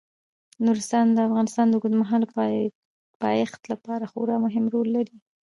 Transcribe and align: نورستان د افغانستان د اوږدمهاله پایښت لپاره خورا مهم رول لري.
نورستان 0.65 1.05
د 1.13 1.17
افغانستان 1.27 1.65
د 1.69 1.73
اوږدمهاله 1.75 2.27
پایښت 3.21 3.61
لپاره 3.71 4.03
خورا 4.11 4.35
مهم 4.45 4.65
رول 4.73 4.87
لري. 4.97 5.15